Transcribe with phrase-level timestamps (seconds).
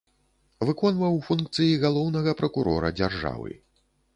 [0.69, 3.51] Выконваў функцыі галоўнага пракурора дзяржавы.